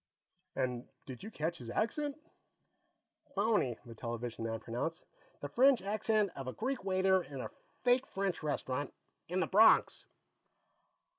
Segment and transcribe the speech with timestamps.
[0.55, 2.19] And did you catch his accent?"
[3.35, 5.05] "Phony," the television man pronounced.
[5.41, 7.51] "The French accent of a Greek waiter in a
[7.83, 8.95] fake French restaurant.
[9.29, 10.07] In the Bronx."